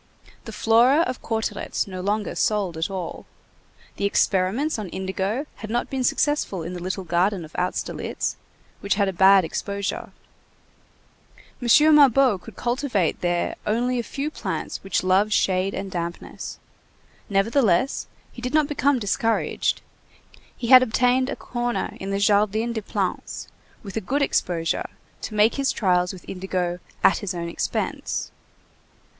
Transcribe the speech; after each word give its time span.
The 0.45 0.51
Flora 0.51 1.01
of 1.01 1.21
Cauteretz 1.21 1.85
no 1.85 2.01
longer 2.01 2.33
sold 2.33 2.75
at 2.75 2.89
all. 2.89 3.27
The 3.97 4.05
experiments 4.05 4.79
on 4.79 4.89
indigo 4.89 5.45
had 5.57 5.69
not 5.69 5.91
been 5.91 6.03
successful 6.03 6.63
in 6.63 6.73
the 6.73 6.81
little 6.81 7.03
garden 7.03 7.45
of 7.45 7.53
Austerlitz, 7.55 8.35
which 8.79 8.95
had 8.95 9.07
a 9.07 9.13
bad 9.13 9.45
exposure. 9.45 10.11
M. 11.61 11.95
Mabeuf 11.95 12.41
could 12.41 12.55
cultivate 12.55 13.21
there 13.21 13.53
only 13.67 13.99
a 13.99 14.01
few 14.01 14.31
plants 14.31 14.83
which 14.83 15.03
love 15.03 15.31
shade 15.31 15.75
and 15.75 15.91
dampness. 15.91 16.57
Nevertheless, 17.29 18.07
he 18.31 18.41
did 18.41 18.55
not 18.55 18.65
become 18.67 18.97
discouraged. 18.97 19.81
He 20.57 20.69
had 20.69 20.81
obtained 20.81 21.29
a 21.29 21.35
corner 21.35 21.95
in 21.99 22.09
the 22.09 22.17
Jardin 22.17 22.73
des 22.73 22.81
Plantes, 22.81 23.49
with 23.83 23.95
a 23.95 24.01
good 24.01 24.23
exposure, 24.23 24.89
to 25.21 25.35
make 25.35 25.57
his 25.57 25.71
trials 25.71 26.11
with 26.11 26.27
indigo 26.27 26.79
"at 27.03 27.19
his 27.19 27.35
own 27.35 27.49
expense." 27.49 28.31